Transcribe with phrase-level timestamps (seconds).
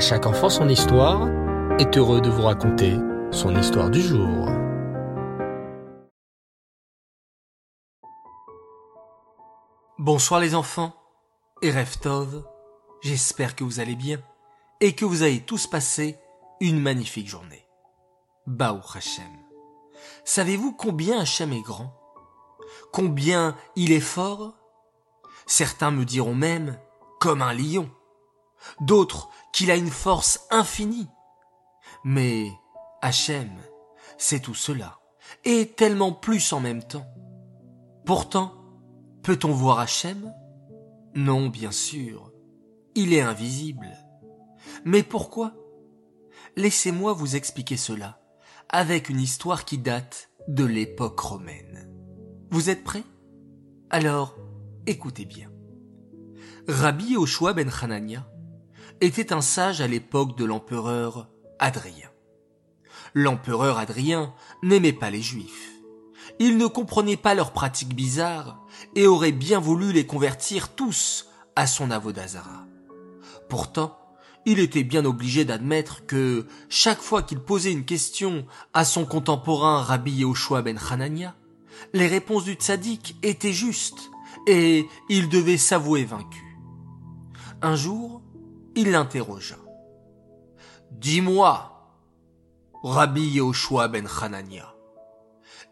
[0.00, 1.28] Chaque enfant son histoire
[1.78, 2.96] est heureux de vous raconter
[3.30, 4.48] son histoire du jour.
[9.98, 10.94] Bonsoir les enfants
[11.60, 12.46] et Reftov,
[13.02, 14.22] j'espère que vous allez bien
[14.80, 16.18] et que vous avez tous passé
[16.60, 17.66] une magnifique journée.
[18.46, 19.30] Baou Hashem.
[20.24, 21.94] Savez-vous combien Hachem est grand?
[22.90, 24.54] Combien il est fort?
[25.44, 26.78] Certains me diront même
[27.20, 27.90] comme un lion.
[28.80, 31.08] D'autres qu'il a une force infinie.
[32.04, 32.50] Mais
[33.02, 33.50] Hachem,
[34.18, 34.98] c'est tout cela,
[35.44, 37.06] et tellement plus en même temps.
[38.04, 38.54] Pourtant,
[39.22, 40.32] peut-on voir Hachem?
[41.14, 42.32] Non, bien sûr.
[42.94, 43.90] Il est invisible.
[44.84, 45.52] Mais pourquoi?
[46.56, 48.20] Laissez-moi vous expliquer cela
[48.68, 51.90] avec une histoire qui date de l'époque romaine.
[52.50, 53.04] Vous êtes prêts?
[53.90, 54.36] Alors,
[54.86, 55.50] écoutez bien.
[56.68, 58.29] Rabbi Oshua ben Hanania
[59.00, 62.10] était un sage à l'époque de l'empereur Adrien.
[63.14, 65.72] L'empereur Adrien n'aimait pas les juifs.
[66.38, 71.66] Il ne comprenait pas leurs pratiques bizarres et aurait bien voulu les convertir tous à
[71.66, 72.66] son avodazara.
[73.48, 73.98] Pourtant,
[74.46, 79.82] il était bien obligé d'admettre que chaque fois qu'il posait une question à son contemporain
[79.82, 81.34] Rabbi Yehoshua ben Hanania,
[81.92, 84.10] les réponses du tzaddik étaient justes
[84.46, 86.44] et il devait s'avouer vaincu.
[87.60, 88.22] Un jour,
[88.76, 89.56] il l'interrogea.
[90.90, 91.70] Dis-moi,
[92.82, 94.74] Rabbi Yehoshua ben Hanania,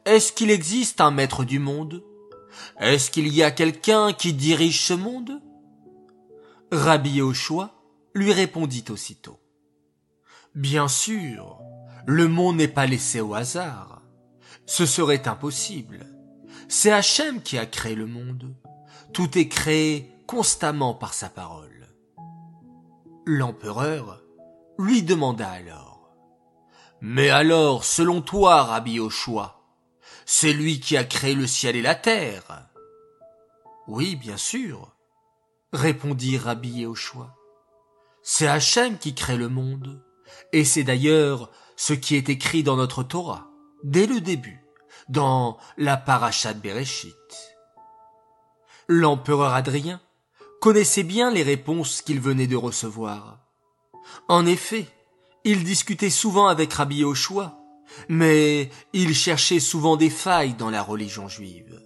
[0.05, 2.02] est-ce qu'il existe un maître du monde?
[2.78, 5.40] Est-ce qu'il y a quelqu'un qui dirige ce monde?
[6.72, 7.74] Rabbi Yehoshua
[8.14, 9.38] lui répondit aussitôt.
[10.55, 11.58] Bien sûr,
[12.06, 14.02] le monde n'est pas laissé au hasard.
[14.66, 16.06] Ce serait impossible.
[16.68, 18.55] C'est Hachem qui a créé le monde.
[19.12, 21.77] Tout est créé constamment par sa parole.
[23.30, 24.22] L'empereur
[24.78, 26.16] lui demanda alors.
[27.02, 29.60] Mais alors, selon toi, Rabbi Yoshua,
[30.24, 32.70] c'est lui qui a créé le ciel et la terre?
[33.86, 34.96] Oui, bien sûr,
[35.74, 37.36] répondit Rabbi Yehoshua.
[38.22, 40.02] C'est Hachem qui crée le monde.
[40.55, 43.50] Et c'est d'ailleurs ce qui est écrit dans notre Torah,
[43.84, 44.64] dès le début,
[45.11, 47.58] dans la Parashat Bereshit.
[48.88, 50.00] L'empereur Adrien
[50.61, 53.39] connaissait bien les réponses qu'il venait de recevoir.
[54.29, 54.86] En effet,
[55.45, 57.58] il discutait souvent avec Rabbi Yoshua,
[58.08, 61.80] mais il cherchait souvent des failles dans la religion juive.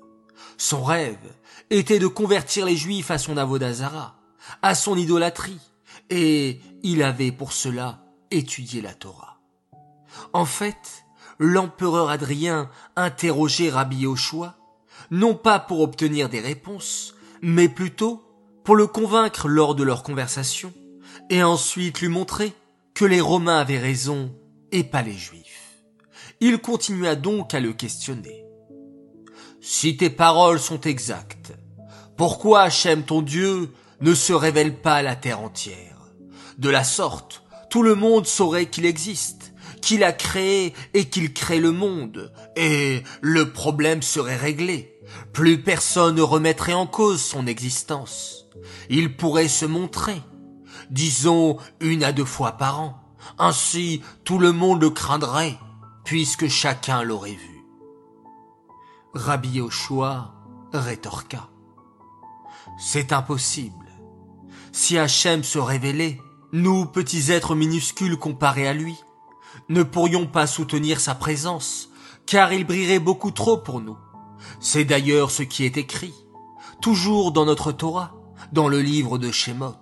[0.56, 1.32] Son rêve
[1.71, 4.16] était de convertir les juifs à son avodazara,
[4.62, 5.61] à son idolâtrie,
[6.11, 9.41] et il avait pour cela étudié la Torah.
[10.32, 11.05] En fait,
[11.38, 14.56] l'empereur Adrien interrogeait Rabbi Yoshua,
[15.11, 18.22] non pas pour obtenir des réponses, mais plutôt
[18.65, 20.73] pour le convaincre lors de leur conversation,
[21.31, 22.53] et ensuite lui montrer
[22.95, 24.34] que les Romains avaient raison
[24.71, 25.83] et pas les Juifs.
[26.41, 28.45] Il continua donc à le questionner.
[29.61, 31.53] Si tes paroles sont exactes,
[32.17, 35.97] pourquoi Hachem ton Dieu ne se révèle pas à la terre entière?
[36.59, 41.61] De la sorte, tout le monde saurait qu'il existe, qu'il a créé et qu'il crée
[41.61, 45.00] le monde, et le problème serait réglé.
[45.33, 48.41] Plus personne ne remettrait en cause son existence.
[48.90, 50.20] Il pourrait se montrer,
[50.90, 52.98] disons une à deux fois par an.
[53.38, 55.58] Ainsi, tout le monde le craindrait,
[56.04, 57.64] puisque chacun l'aurait vu.
[59.14, 60.34] Rabbi Yoshua
[60.72, 61.48] rétorqua.
[62.78, 63.76] C'est impossible.
[64.72, 66.19] Si Hachem se révélait,
[66.52, 68.96] nous, petits êtres minuscules comparés à lui,
[69.69, 71.90] ne pourrions pas soutenir sa présence,
[72.26, 73.98] car il brillerait beaucoup trop pour nous.
[74.60, 76.14] C'est d'ailleurs ce qui est écrit,
[76.80, 78.14] toujours dans notre Torah,
[78.52, 79.76] dans le livre de Shemot,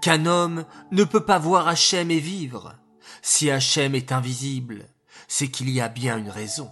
[0.00, 2.74] qu'un homme ne peut pas voir Hachem et vivre.
[3.22, 4.86] Si Hachem est invisible,
[5.28, 6.70] c'est qu'il y a bien une raison.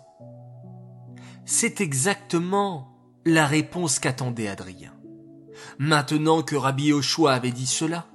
[1.44, 4.94] C'est exactement la réponse qu'attendait Adrien.
[5.78, 8.06] Maintenant que Rabbi Yoshua avait dit cela,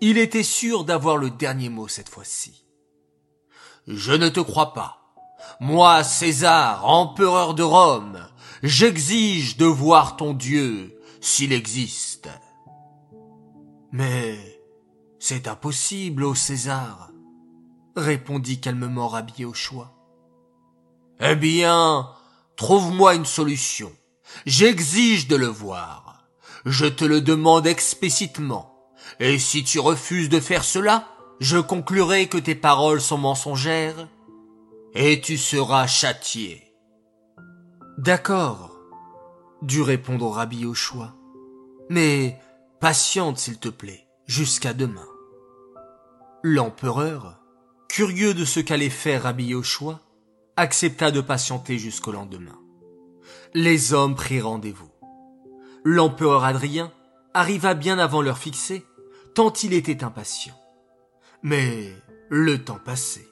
[0.00, 2.64] il était sûr d'avoir le dernier mot cette fois-ci.
[3.86, 5.14] Je ne te crois pas.
[5.60, 8.26] Moi, César, empereur de Rome,
[8.62, 12.30] j'exige de voir ton Dieu, s'il existe.
[13.96, 14.60] Mais
[15.20, 17.12] c'est impossible, ô César,
[17.94, 19.94] répondit calmement Rabbi choix.
[21.20, 22.10] Eh bien,
[22.56, 23.92] trouve-moi une solution.
[24.46, 26.26] J'exige de le voir.
[26.66, 28.90] Je te le demande explicitement.
[29.20, 31.06] Et si tu refuses de faire cela,
[31.38, 34.08] je conclurai que tes paroles sont mensongères,
[34.94, 36.74] et tu seras châtié.
[37.98, 38.76] D'accord,
[39.62, 41.14] dut répondre Rabbi choix.
[41.90, 42.40] Mais
[42.84, 45.08] patiente s'il te plaît, jusqu'à demain.
[46.42, 47.40] L'empereur,
[47.88, 50.00] curieux de ce qu'allait faire Rabbi Yoshua,
[50.58, 52.60] accepta de patienter jusqu'au lendemain.
[53.54, 54.90] Les hommes prirent rendez-vous.
[55.82, 56.92] L'empereur Adrien
[57.32, 58.84] arriva bien avant l'heure fixée,
[59.34, 60.60] tant il était impatient.
[61.42, 61.90] Mais
[62.28, 63.28] le temps passait.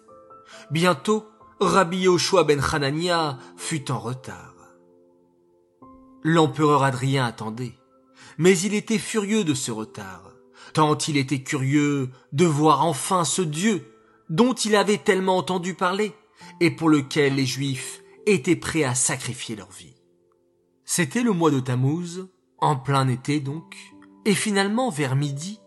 [0.70, 1.28] Bientôt,
[1.60, 4.54] Rabbi Yoshua ben Hanania fut en retard.
[6.22, 7.74] L'empereur Adrien attendait,
[8.38, 10.32] mais il était furieux de ce retard,
[10.72, 13.92] tant il était curieux de voir enfin ce Dieu
[14.28, 16.14] dont il avait tellement entendu parler
[16.60, 19.96] et pour lequel les Juifs étaient prêts à sacrifier leur vie.
[20.84, 23.76] C'était le mois de Tammuz, en plein été donc,
[24.24, 25.60] et finalement vers midi,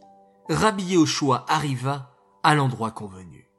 [0.49, 3.49] Rabbi Yoshua arriva à l'endroit convenu.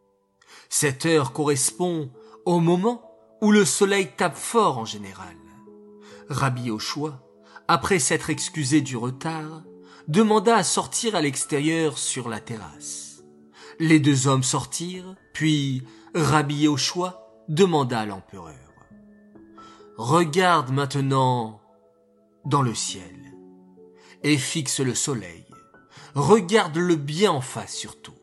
[0.69, 2.11] Cette heure correspond
[2.45, 3.03] au moment
[3.43, 5.37] où le soleil tape fort en général.
[6.29, 7.21] Rabbi Yoshua,
[7.69, 9.63] après s'être excusé du retard,
[10.09, 13.25] demanda à sortir à l'extérieur sur la terrasse.
[13.79, 15.83] Les deux hommes sortirent, puis
[16.15, 18.55] Rabbi Yoshua demanda à l'empereur.
[19.97, 21.61] Regarde maintenant
[22.45, 23.35] dans le ciel
[24.23, 25.47] et fixe le soleil.
[26.15, 28.15] Regarde-le bien en face surtout.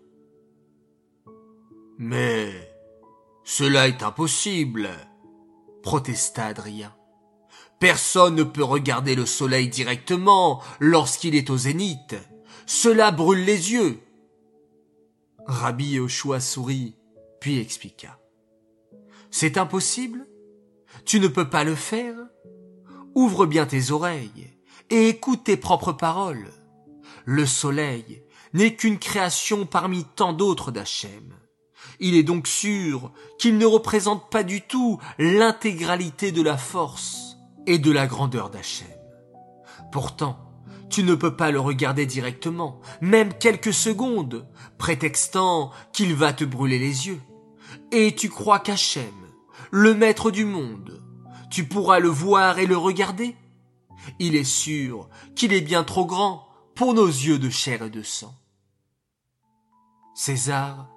[1.97, 2.51] Mais
[3.43, 4.89] cela est impossible,
[5.83, 6.93] protesta Adrien.
[7.83, 12.15] Personne ne peut regarder le soleil directement lorsqu'il est au zénith.
[12.65, 13.99] Cela brûle les yeux.
[15.47, 16.95] Rabbi Yoshua sourit,
[17.41, 18.17] puis expliqua.
[19.31, 20.25] C'est impossible?
[21.03, 22.15] Tu ne peux pas le faire?
[23.15, 24.57] Ouvre bien tes oreilles
[24.89, 26.53] et écoute tes propres paroles.
[27.25, 31.35] Le soleil n'est qu'une création parmi tant d'autres d'Hachem.
[31.99, 37.32] Il est donc sûr qu'il ne représente pas du tout l'intégralité de la force
[37.67, 38.87] et de la grandeur d'Hachem.
[39.91, 40.37] Pourtant,
[40.89, 46.79] tu ne peux pas le regarder directement, même quelques secondes, prétextant qu'il va te brûler
[46.79, 47.21] les yeux.
[47.91, 49.13] Et tu crois qu'Hachem,
[49.71, 51.01] le maître du monde,
[51.49, 53.35] tu pourras le voir et le regarder?
[54.19, 58.03] Il est sûr qu'il est bien trop grand pour nos yeux de chair et de
[58.03, 58.35] sang.
[60.15, 60.89] César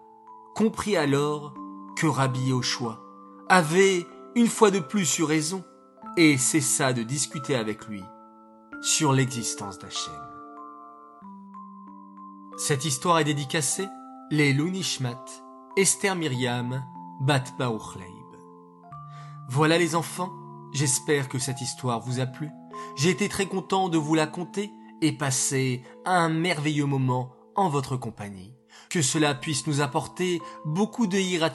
[0.54, 1.54] comprit alors
[1.96, 3.00] que Rabbi Yoshua
[3.48, 5.64] avait une fois de plus eu raison
[6.16, 8.02] et cessa de discuter avec lui
[8.80, 10.14] sur l'existence d'Hachem.
[12.56, 13.86] Cette histoire est dédicacée
[14.30, 15.24] les Lunishmat,
[15.76, 16.82] Esther Myriam,
[17.20, 18.06] Bat Baouchleib.
[19.50, 20.32] Voilà les enfants,
[20.72, 22.48] j'espère que cette histoire vous a plu.
[22.96, 24.72] J'ai été très content de vous la conter
[25.02, 28.54] et passer un merveilleux moment en votre compagnie.
[28.88, 31.52] Que cela puisse nous apporter beaucoup de hirat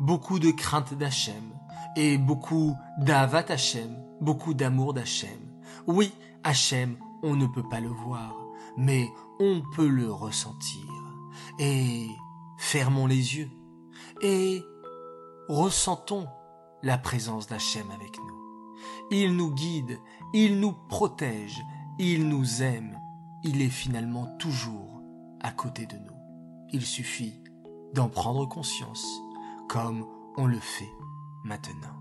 [0.00, 1.54] beaucoup de crainte d'Hachem,
[1.96, 5.38] et beaucoup d'avat Hachem, beaucoup d'amour d'Hachem.
[5.86, 6.12] Oui,
[6.44, 8.36] Hachem, on ne peut pas le voir,
[8.76, 9.08] mais
[9.40, 10.86] on peut le ressentir.
[11.58, 12.08] Et
[12.58, 13.50] fermons les yeux
[14.22, 14.62] et
[15.48, 16.26] ressentons
[16.82, 18.32] la présence d'Hachem avec nous.
[19.10, 19.98] Il nous guide,
[20.32, 21.62] il nous protège,
[21.98, 22.98] il nous aime,
[23.44, 25.02] il est finalement toujours
[25.40, 26.16] à côté de nous.
[26.70, 27.42] Il suffit
[27.94, 29.06] d'en prendre conscience,
[29.68, 30.06] comme
[30.36, 30.90] on le fait
[31.44, 31.96] maintenant.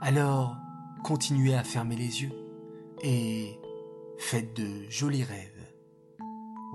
[0.00, 0.56] Alors,
[1.02, 2.32] continuez à fermer les yeux
[3.02, 3.58] et
[4.18, 5.50] faites de jolis rêves.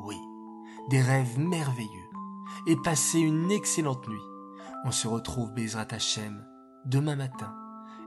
[0.04, 0.18] Oui,
[0.90, 2.10] des rêves merveilleux
[2.68, 4.18] et passez une excellente nuit.
[4.86, 6.46] On se retrouve Bezrat Hachem
[6.86, 7.54] demain matin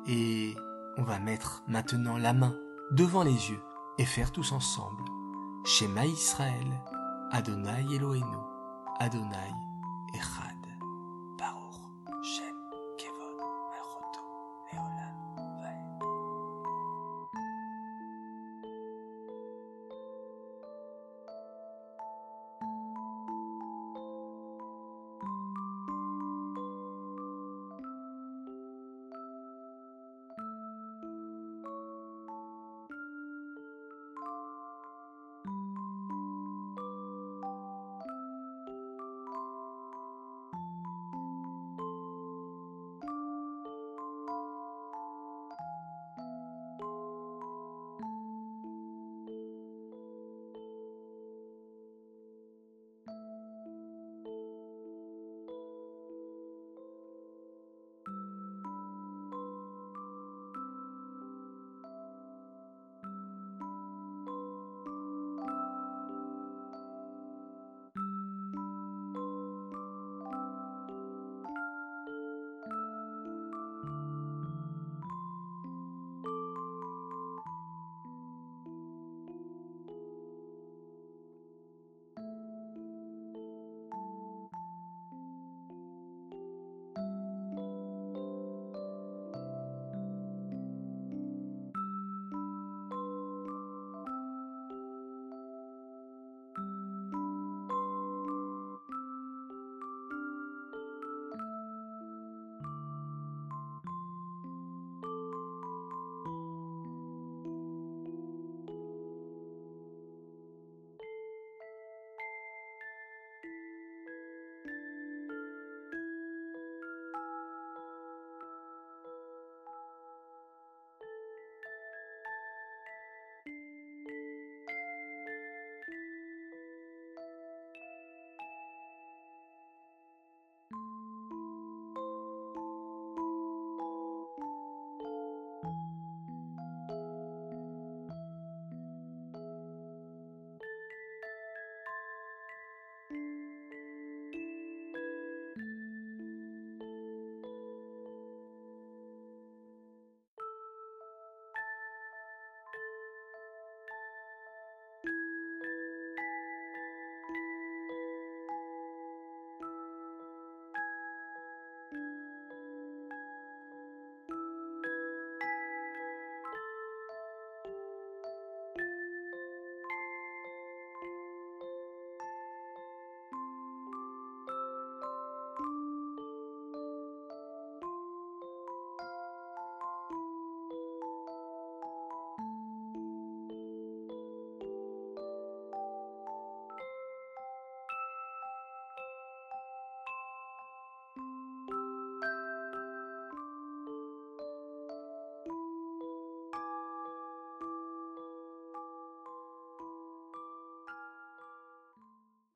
[0.06, 0.54] et
[0.96, 2.56] on va mettre maintenant la main
[2.92, 3.62] devant les yeux
[3.98, 5.02] et faire tous ensemble
[5.64, 6.66] Shema Israël,
[7.30, 8.36] Adonai Elohenu,
[8.98, 9.52] Adonai